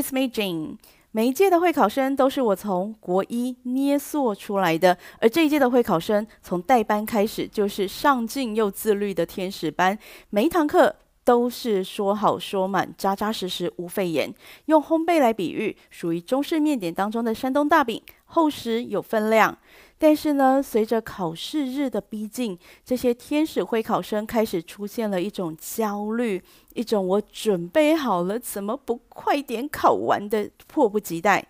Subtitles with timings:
[0.00, 0.78] It's me, Jane。
[1.10, 9.98] 每一届的会考生都是我从国一捏塑出来的，而这一届的会考生从代班开始就是上进又自律的天使班，
[10.30, 14.32] 每一堂课都是说好说满，扎扎实实无废言。
[14.66, 19.58] 用烘焙来比喻，属于中式面点当中的山东大饼，厚实有分量。
[20.02, 26.42] 但是呢，随着考试日的逼近，这些天使会考生开始出现了一种焦虑，
[26.72, 31.46] 一种我准备好了，怎么不快点考完的迫不及待。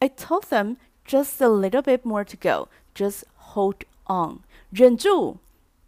[0.00, 3.22] I told them just a little bit more to go, just
[3.54, 5.38] hold on，忍住，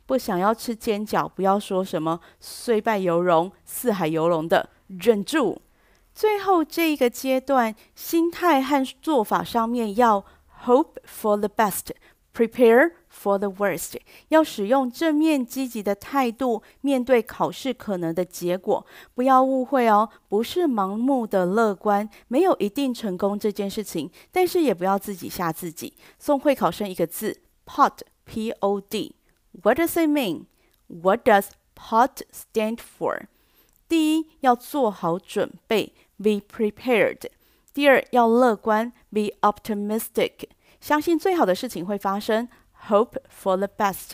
[0.06, 5.60] 不想要吃煎饺，不要说什么虽败犹荣、四海游龙的，忍住。
[6.14, 10.24] 最后这一个阶段，心态和做法上面要
[10.65, 13.95] hope for the best。Prepare for the worst，
[14.29, 18.85] 要使用正面积极的态度面对考试可能的结果。
[19.13, 24.09] 不要误会哦，不是盲目的乐观，没有一定成功这件事情。
[24.31, 25.93] 但是也不要自己吓自己。
[26.19, 30.45] 送会考生一个字：Pod，P-O-D。What does it mean?
[30.87, 33.23] What does Pod stand for?
[33.89, 37.25] 第一，要做好准备，Be prepared。
[37.75, 40.49] 第二，要乐观，Be optimistic。
[40.79, 42.49] 相信最好的事情会发生，
[42.87, 44.13] Hope for the best。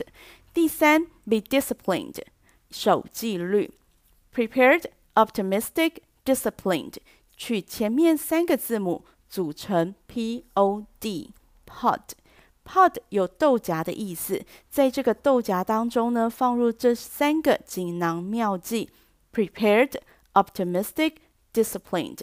[0.52, 2.22] 第三，Be disciplined，
[2.70, 3.72] 守纪律，
[4.34, 6.94] Prepared、optimistic、disciplined，
[7.36, 11.32] 取前面三个字母组成 P O D
[11.66, 18.90] Pod。Pod 有豆荚的意思，在这个豆荚当中呢，放入这三个锦囊妙计：
[19.32, 22.20] Prepared、optimistic、disciplined。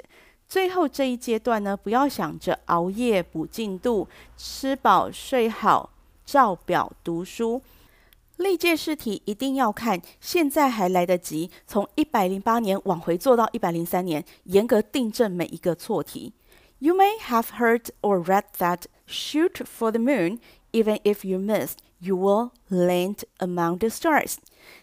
[0.50, 5.90] 最后这一阶段呢，不要想着熬夜补进度，吃饱睡好，
[6.26, 7.62] 照表读书。
[8.36, 16.32] 历届试题一定要看，现在还来得及，从一百零八年往回做到一百零三年，严格订正每一个错题。
[16.80, 20.40] You may have heard or read that shoot for the moon,
[20.72, 24.36] even if you miss, you will land among the stars.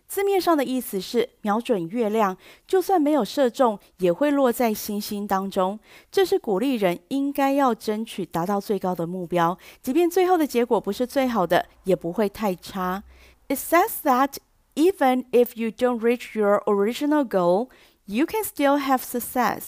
[0.08, 5.80] 字面上的意思是瞄准月亮，就算没有射中，也会落在星星当中。
[6.09, 13.03] 这是鼓励人应该要争取达到最高的目标，即便最后的结果不是最好的，也不会太差。
[13.50, 14.36] It says that
[14.75, 17.70] even if you don't reach your original goal,
[18.06, 19.68] you can still have success。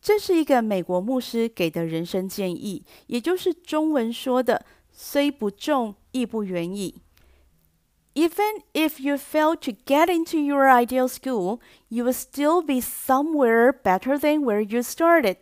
[0.00, 4.64] 这是一个美国牧师给的人生建议，也就是中文说的
[4.95, 7.01] “虽不中，亦不远矣”。
[8.13, 14.17] Even if you fail to get into your ideal school, you will still be somewhere better
[14.17, 15.37] than where you started.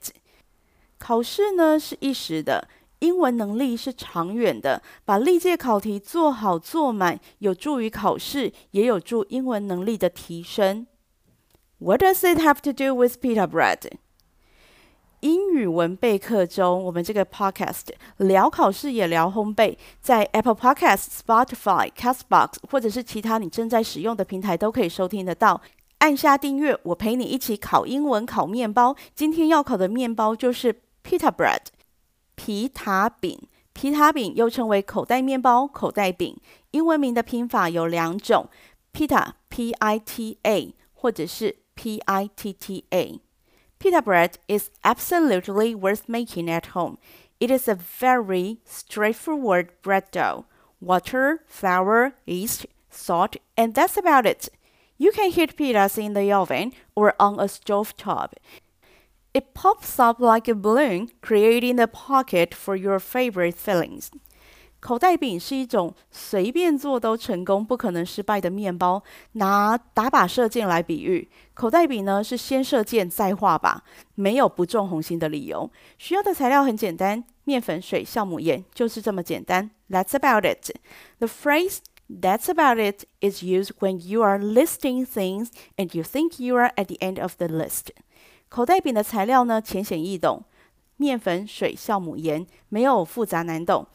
[0.99, 2.67] 考试呢是一时的，
[2.99, 4.83] 英文能力是长远的。
[5.03, 10.85] 把历届考题做好做满，有助于考试，也有助英文能力的提升。
[11.79, 13.93] What does it have to do with pita bread?
[15.24, 17.86] 英语文备课中，我们这个 podcast
[18.18, 25.62] 聊考试也聊烘焙，在 Apple Podcast、Spotify、Castbox 或者是其他你正在使用的平台都可以收听得到。
[26.00, 28.94] 按下订阅，我陪你一起考英文、烤面包。
[29.14, 31.68] 今天要考的面包就是 Pita Bread，
[32.34, 33.48] 皮塔饼。
[33.72, 36.36] 皮塔饼又称为口袋面包、口袋饼。
[36.72, 38.50] 英文名的拼法有两种
[38.92, 43.20] ：Pita P-I-T-A，或者是 P-I-T-T-A。
[43.84, 46.96] Pita bread is absolutely worth making at home.
[47.38, 50.46] It is a very straightforward bread dough.
[50.80, 54.48] Water, flour, yeast, salt, and that's about it.
[54.96, 58.36] You can heat pitas in the oven or on a stove top.
[59.34, 64.10] It pops up like a balloon, creating a pocket for your favorite fillings.
[64.84, 69.02] 口袋饼是一种随便做都成功、不可能失败的面包。
[69.32, 73.78] 拿打靶射箭来比喻，口袋饼呢是先射箭再画靶，
[74.14, 75.70] 没有不中红心的理由。
[75.96, 79.70] 需要的材料很简单：面粉、水、酵母、盐，就是这么简单。
[79.88, 80.70] That's about it.
[81.18, 81.78] The phrase
[82.10, 86.70] "That's about it" is used when you are listing things and you think you are
[86.76, 87.86] at the end of the list.
[88.50, 90.44] 口袋饼的材料呢浅显易懂：
[90.98, 93.86] 面粉、水、酵母、盐，没有复杂难懂。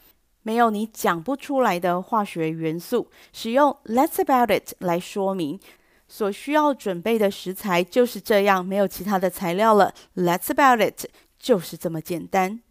[0.43, 5.59] 没有你讲不出来的化学元素，使用 "That's about it" 来说明。
[6.07, 9.91] 所需要准备的食材就是这样，没有其他的材料了。
[10.15, 11.09] That's about it，
[11.39, 12.61] 就是这么简单。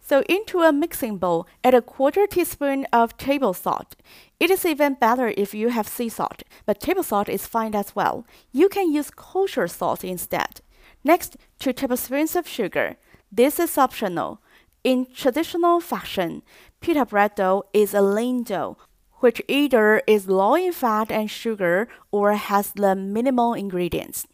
[0.00, 3.92] So into a mixing bowl, add a quarter teaspoon of table salt.
[4.38, 7.94] It is even better if you have sea salt, but table salt is fine as
[7.94, 8.24] well.
[8.52, 10.60] You can use kosher salt instead.
[11.04, 12.96] Next, two tablespoons of sugar.
[13.34, 14.38] This is optional.
[14.86, 16.42] In traditional fashion,
[16.80, 18.76] Pita bread dough is a lean dough,
[19.20, 24.24] which either is low in fat and sugar or has the minimal ingredients.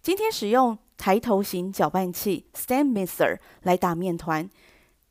[0.00, 4.48] 今天使用 抬头型搅拌器 （stand mixer） 来打面团。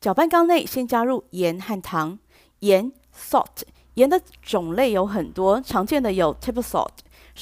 [0.02, 2.18] 搅拌缸内先加入盐和糖。
[2.62, 3.62] 盐 （salt），
[3.94, 6.98] 盐的种类有很多，常见的有 table salt，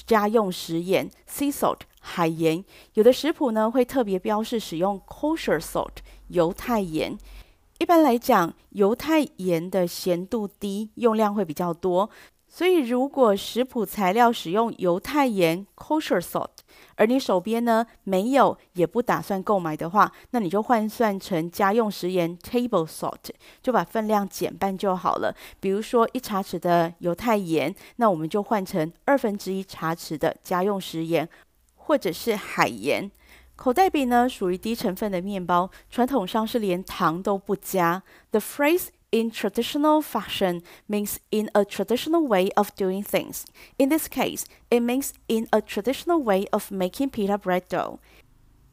[0.05, 2.65] 家用食盐 （sea salt）、海盐。
[2.95, 5.97] 有的食谱呢会特别标示使用 kosher salt，
[6.27, 7.17] 犹太盐。
[7.82, 12.08] 一般来讲，犹太盐的咸度低，用量会比较多。
[12.46, 16.50] 所以，如果食谱材料使用犹太盐 （kosher salt），
[16.94, 23.16] 而你手边呢没有，也不打算购买的话，那你就换算成家用食盐 （table salt），
[23.60, 25.34] 就把分量减半就好了。
[25.58, 31.28] 比如说一茶匙的犹太盐，那我们就换成二分之一茶匙的家用食盐，
[31.74, 33.10] 或者是海盐。
[33.55, 38.03] 口袋饼呢属于低成分的面包，传统上是连糖都不加。
[38.31, 43.45] The phrase In traditional fashion means in a traditional way of doing things.
[43.77, 47.99] In this case, it means in a traditional way of making pita bread dough.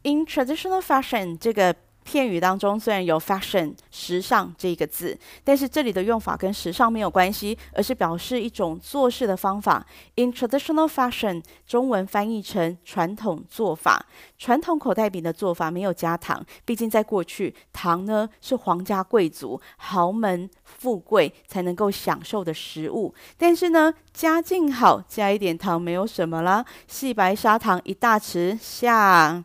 [0.03, 1.77] In traditional fashion 这个
[2.10, 9.86] 片语当中虽然有 fashion 时尚这个字，但是这里的用法跟时尚没有关系，而是表示一种做事的方法。
[10.16, 14.04] In traditional fashion，中文翻译成传统做法。
[14.40, 23.14] 传统口袋饼的做法没有加糖，毕竟在过去，糖呢是皇家贵族、豪门富贵才能够享受的食物。
[23.38, 26.66] 但是呢，家境好，加一点糖没有什么啦。
[26.88, 29.44] 细白砂糖一大匙下。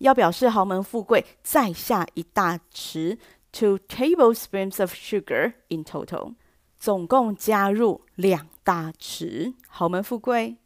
[0.00, 3.18] 要表示豪门富贵，再下一大匙，
[3.52, 6.34] two tablespoons of sugar in total，
[6.78, 10.56] 总共加入两大匙，豪门富贵。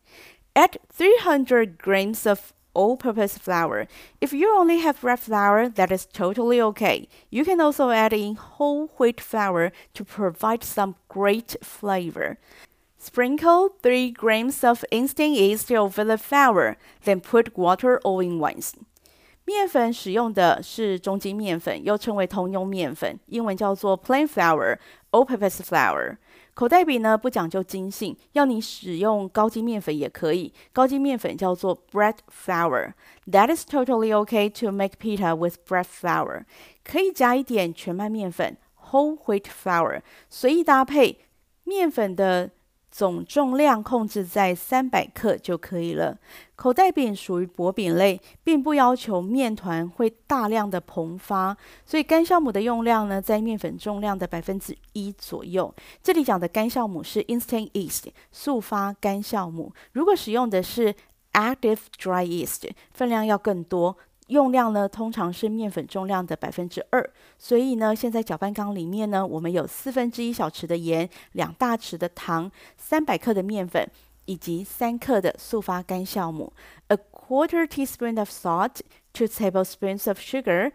[0.55, 3.87] Add three hundred grams of all-purpose flour.
[4.21, 7.09] If you only have red flour, that is totally okay.
[7.31, 12.39] You can also add in whole wheat flour to provide some great flavor.
[12.99, 18.75] Sprinkle three grams of instant yeast over the flour, then put water all in once.
[19.46, 24.78] 面粉使用的是中筋面粉，又称为通用面粉，英文叫做 plain flour,
[25.12, 26.18] all-purpose flour。
[26.56, 32.94] 口袋饼呢不讲究筋性，要你使用高筋面粉也可以，高筋面粉叫做 bread flour。
[33.28, 36.46] That is totally okay to make pita with bread flour。
[36.84, 38.58] 可以加一点全麦面粉
[38.90, 41.20] whole wheat flour，随意搭配
[41.64, 42.50] 面粉的。
[42.96, 46.18] 总重量控制在三百克就可以了。
[46.56, 55.76] 口袋饼属于薄饼类，并不要求面团会大量的膨发，所以干酵母的用量呢，在面粉重量的百分之一左右。
[56.02, 59.74] 这里讲的干酵母是 instant yeast，速发干酵母。
[59.92, 60.96] 如果使用的是
[61.34, 63.98] active dry yeast，分量要更多。
[64.28, 67.08] 用量呢，通常是面粉重量的百分之二，
[67.38, 73.88] 所以呢，现在搅拌缸里面呢，我们有四分之一小匙的盐，两大匙的糖，三百克的面粉，
[74.26, 76.52] 以及三克的速发干酵母
[76.88, 78.80] ，a quarter teaspoon of salt,
[79.14, 80.72] two tablespoons of sugar,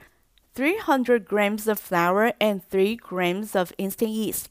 [0.55, 4.44] three hundred grams of flour, and three grams of instant yeast.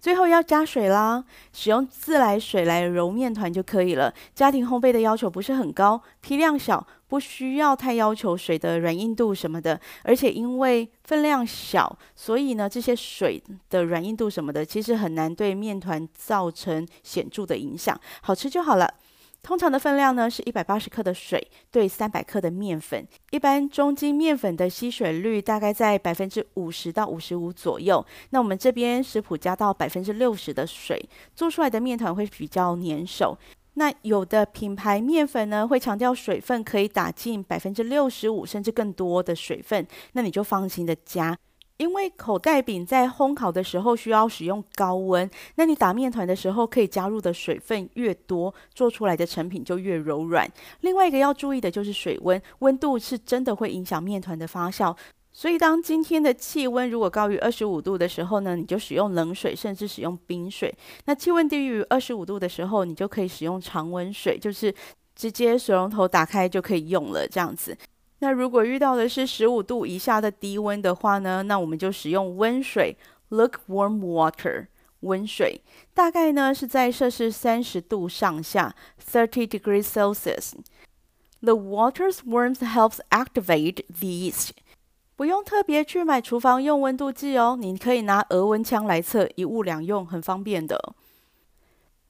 [0.00, 4.12] 最后要加水啦，使用自来水来揉面团就可以了。
[4.34, 9.80] 家庭烘焙的要求不是很高，批量小，不需要太要求水的软硬度什么的。
[10.02, 17.98] 而且因为分量小，所以呢，这些水的软硬度什么的，其实很难对面团造成显著的影响。
[18.22, 18.94] 好吃就好了。
[19.42, 28.04] 通常的分量呢是一百八十克的水对三百克的面粉，一般中筋面粉的吸水率大概在百分之五十到五十五左右。
[28.30, 31.00] 那我们这边食谱加到百分之六十的水，
[31.36, 33.38] 做出来的面团会比较粘手。
[33.78, 41.38] 那有的品牌面粉呢会强调水分可以打进百分之六十五甚至更多的水分，那你就放心的加。
[41.76, 50.50] 因为口袋饼在烘烤的时候需要使用高温，那你打面团的时候可以加入的水分越多，做出来的成品就越柔软。
[50.80, 54.96] 另外一个要注意的就是水温，温度是真的会影响面团的发酵。
[55.38, 60.74] 所以当今天的气温如果高于二十五度的时候呢，你就使用冷水，甚至使用冰水。
[61.04, 64.74] 那气温低于二十五度的时候，你就可以使用常温水，就是
[65.14, 67.76] 直接水龙头打开就可以用了，这样子。
[68.20, 72.96] 那如果遇到的是十五度以下的低温的话呢，那我们就使用温水
[73.28, 74.68] ，lukewarm water，
[75.00, 75.60] 温水，
[75.92, 78.74] 大概呢是在摄氏三十度上下
[79.12, 80.52] ，thirty degrees Celsius。
[81.42, 84.52] The water's warmth helps activate the yeast。
[85.15, 90.95] 不用特别去买厨房用温度计哦，你可以拿额温枪来测，一物两用，很方便的。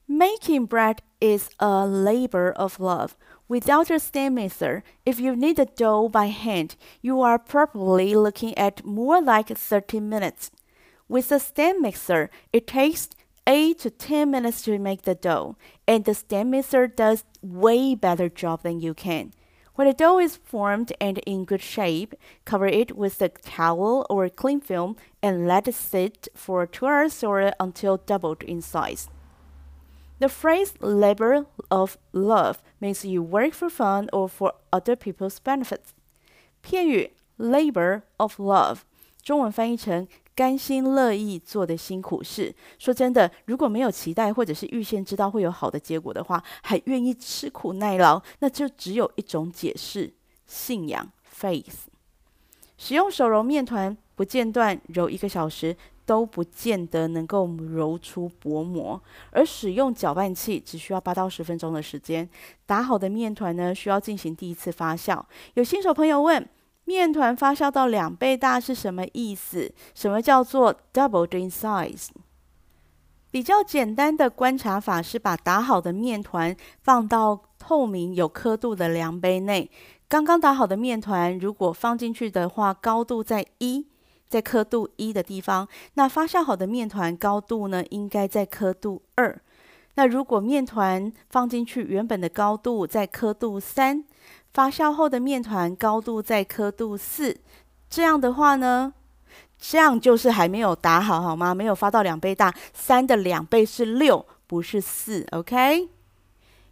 [0.08, 3.12] Making bread is a labor of love.
[3.48, 6.70] Without a stand mixer, if you knead the dough by hand,
[7.02, 10.48] you are probably looking at more like 30 minutes.
[11.08, 13.10] With a stand mixer, it takes
[13.46, 18.28] 8 to 10 minutes to make the dough, and the stand mixer does way better
[18.28, 19.32] job than you can.
[19.76, 22.14] When the dough is formed and in good shape,
[22.44, 27.24] cover it with a towel or cling film and let it sit for two hours
[27.24, 29.08] or until doubled in size.
[30.18, 35.94] The phrase labor of love means you work for fun or for other people's benefits.
[36.62, 38.80] 片语 labor of love，
[39.22, 40.06] 中文翻译成
[40.37, 42.53] 甘心乐意做的辛苦事。
[42.77, 50.13] 说真的，如果没有期待或者是预先知道会有好的结果的话，还愿意吃苦耐劳，那就只有一种解释：
[50.45, 51.87] 信仰 faith。
[52.77, 55.75] 使用手揉面团不间断揉一个小时。
[56.07, 58.97] 都不见得能够揉出薄膜，
[59.29, 62.25] 而使用搅拌器只需要八到十分钟的时间。
[62.65, 65.21] 打好的面团呢，需要进行第一次发酵。
[65.55, 66.47] 有新手朋友问：
[66.87, 69.73] 面团发酵到两倍大是什么意思？
[69.93, 72.07] 什么叫做 doubled in size？
[73.29, 79.69] 比较简单的观察法是把打好的面团放到透明有刻度的量杯内。
[80.07, 83.85] 刚刚打好的面团如果放进去的话，高度在一。
[84.29, 89.37] 在刻度一的地方，那发酵好的面团高度呢，应该在刻度二。
[89.95, 94.03] 那如果面团放进去原本的高度在刻度三，
[94.57, 97.37] 发酵后的面团高度在刻度四，
[97.87, 98.91] 这样的话呢，
[99.59, 101.53] 这样就是还没有打好，好吗？
[101.53, 105.89] 没有发到两倍大，三的两倍是六，不是四，OK？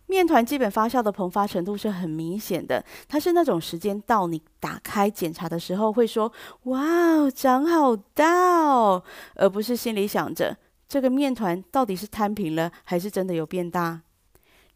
[0.07, 6.33] 面团基本发酵的膨发程度是很明显的，它是那种时间到你打开检查的时候会说
[6.65, 9.03] “哇哦，长好大哦”，
[9.37, 10.57] 而不是心里想着
[10.89, 14.01] 这个面团到底是摊平了还是真的有变大。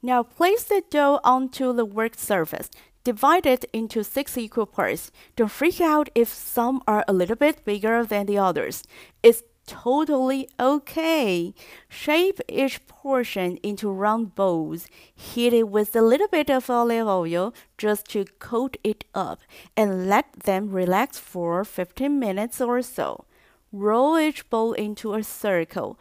[0.01, 2.67] Now place the dough onto the work surface.
[3.03, 5.11] Divide it into six equal parts.
[5.35, 8.83] Don't freak out if some are a little bit bigger than the others.
[9.23, 11.53] It's totally okay.
[11.87, 14.87] Shape each portion into round balls.
[15.15, 19.41] Heat it with a little bit of olive oil just to coat it up
[19.77, 23.25] and let them relax for 15 minutes or so.
[23.71, 25.99] Roll each ball into a circle.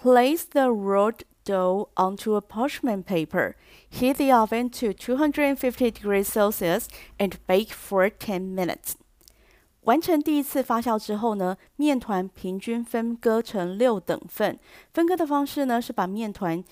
[0.00, 3.54] Place the rolled dough onto a parchment paper.
[3.90, 8.94] Heat the oven to 250 degrees Celsius and bake for 10 minutes.
[9.82, 14.58] 完成第一次发酵之后呢，面团平均分割成六等份。
[14.92, 16.64] 分割的方式呢，是把面团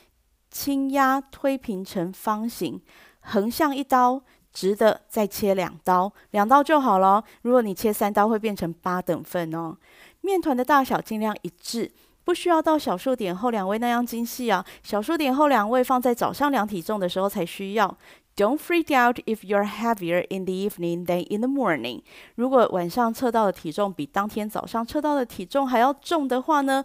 [0.50, 2.80] 轻压推平成方形，
[3.20, 7.22] 横向一刀，直的再切两刀，两刀就好了。
[7.42, 9.76] 如果你切三刀，会变成八等份哦。
[10.22, 11.90] 面团的大小尽量一致，
[12.24, 14.64] 不需要到小数点后两位那样精细啊。
[14.82, 17.96] 小数点后两位放在早上量体重的时候才需要。
[18.34, 22.00] Don't freak out if you're heavier in the evening than in the morning。
[22.36, 26.82] 如果晚上测到的体重比当天早上测到的体重还要重的话呢，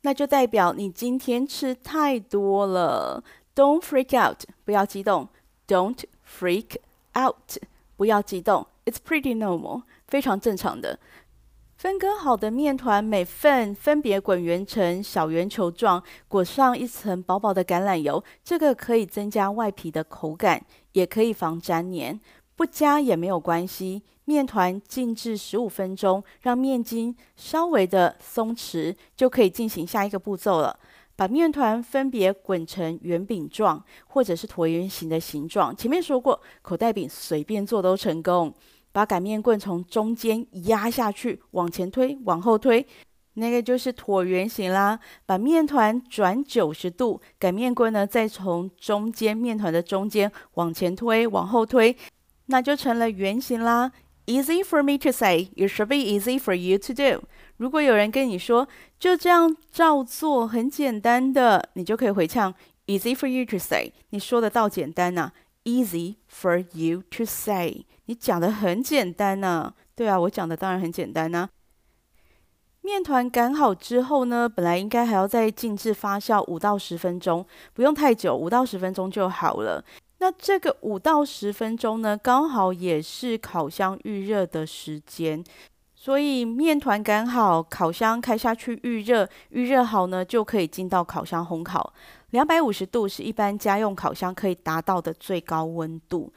[0.00, 3.22] 那就代表你今天吃太多了。
[3.54, 5.28] Don't freak out，不要激动。
[5.68, 6.78] Don't freak
[7.14, 7.58] out，
[7.96, 8.66] 不要激动。
[8.86, 10.98] It's pretty normal，非常正常的。
[11.82, 18.22] 分割好的面团，每份分别滚圆成小圆球状，裹上一层薄薄的橄榄油。
[18.44, 22.20] 这个可以增加外皮的口感，也可以防粘黏。
[22.54, 24.00] 不加也没有关系。
[24.26, 30.78] 面团静置十五分钟，让面筋稍微的松弛，就可以进行下一个步骤了。
[31.16, 35.74] 把面团分别滚成圆饼状，或者是椭圆形的形状。
[35.74, 38.54] 前面说过，口袋饼随便做都成功。
[38.92, 42.86] 把擀面棍从中间压下去，往前推，往后推，
[43.34, 45.00] 那个就是椭圆形啦。
[45.24, 51.96] 把面团转九十度，擀面棍呢再从中间面团的中间往前推，往后推，
[52.46, 53.90] 那就成了圆形啦。
[54.26, 57.26] Easy for me to say, it should be easy for you to do。
[57.56, 58.68] 如果有人跟你说
[59.00, 62.54] 就这样照做，很简单的，你就可以回呛
[62.86, 65.32] ：Easy for you to say，你说的倒简单呐、啊。
[65.64, 67.84] Easy for you to say。
[68.06, 71.48] 你讲的很简单呢、对啊，我讲的当然很简单呢、
[72.80, 79.84] 面团擀好之后呢，本来应该还要再静置发酵五到十分钟，不用太久，五到十分钟就好了。
[80.18, 85.42] 那这个五到十分钟呢，刚好也是烤箱预热的时间，
[85.94, 91.92] 所以面团擀好，烤箱开下去预热，预热好呢，就可以进到烤箱烘烤。
[92.30, 96.32] 两百五十度是一般家用烤箱可以达到的最高温度。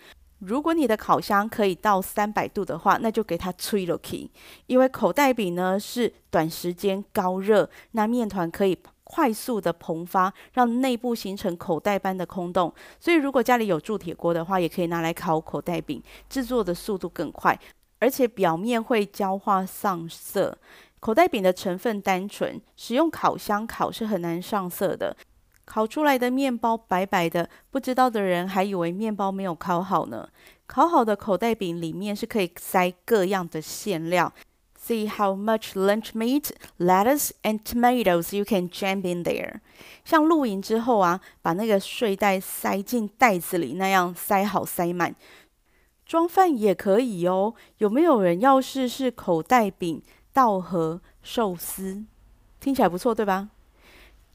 [0.45, 4.29] 如果你的烤箱可以到三百度的话，那就给它吹落去。
[4.67, 12.73] 因为口袋饼呢是短时间高热，那面团可以快速的膨发，让内部形成口袋般的空洞。
[12.99, 17.59] 所以如果家里有铸铁锅的话，也可以拿来烤口袋饼，制作的速度更快，
[17.99, 20.57] 而且表面会焦化上色。
[20.99, 25.15] 口袋饼的成分单纯，使用烤箱烤是很难上色的。
[25.65, 30.29] 烤出来的面包白白的，不知道的人还以为面包没有烤好呢。
[30.67, 34.31] 烤好的口袋饼里面是可以塞各样的馅料。
[34.79, 39.61] See how much lunch meat, lettuce, and tomatoes you can jam in there。
[40.03, 45.15] 像露营之后啊，把那个睡袋塞进袋子里那样塞好塞满。
[46.05, 47.55] 装饭也可以哦。
[47.79, 52.05] 有没有人要试试口袋饼稻荷寿司？
[52.59, 53.49] 听起来不错，对吧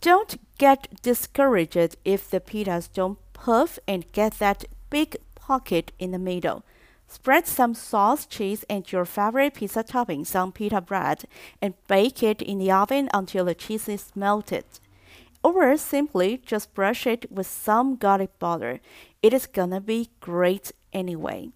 [0.01, 6.19] ？Don't get discouraged if the pizzas don't puff and get that big pocket in the
[6.19, 6.63] middle.
[7.09, 11.25] Spread some sauce, cheese, and your favorite pizza toppings on pita bread
[11.63, 14.67] and bake it in the oven until the cheese is melted.
[15.43, 18.81] Or simply just brush it with some garlic butter.
[19.23, 21.49] It is gonna be great anyway.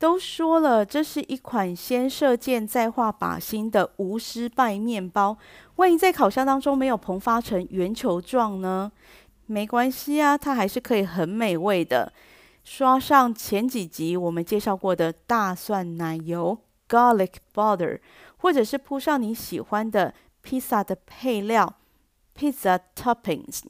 [0.00, 5.36] 都说了，这是一款先射箭再画靶心的无失败面包。
[5.76, 8.90] 万一在烤箱当中没有膨发成圆球状呢？
[9.44, 12.10] 没关系啊，它还是可以很美味的。
[12.64, 16.56] 刷上前几集我们介绍过的大蒜奶油
[16.88, 18.00] （garlic butter），
[18.38, 21.74] 或者是铺上你喜欢的披萨的配料
[22.34, 23.64] （pizza toppings），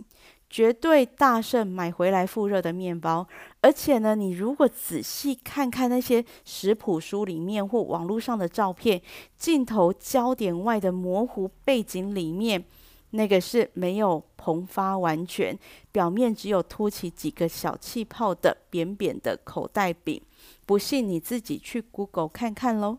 [0.51, 3.27] 绝对大胜买回来复热的面包。
[3.63, 9.01] 而且呢，你如果仔细看看那些食谱书里面或网络上的照片，
[9.39, 12.65] 镜头焦点外的模糊背景里面。
[13.13, 15.59] 那个是没有膨发完全，
[15.91, 20.23] 表面只有凸起几个小气泡的扁扁的口袋饼，
[20.65, 22.99] 不信你自己去 Google 看看喽。